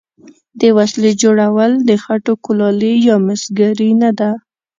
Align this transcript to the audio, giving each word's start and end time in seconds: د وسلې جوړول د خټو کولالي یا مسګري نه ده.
د 0.59 0.61
وسلې 0.77 1.11
جوړول 1.21 1.71
د 1.89 1.91
خټو 2.03 2.33
کولالي 2.45 2.93
یا 3.07 3.15
مسګري 3.27 3.91
نه 4.01 4.11
ده. 4.19 4.31